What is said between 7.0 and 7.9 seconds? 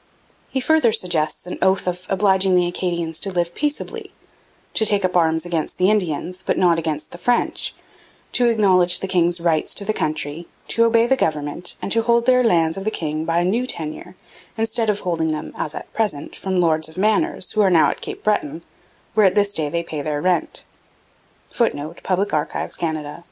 the French,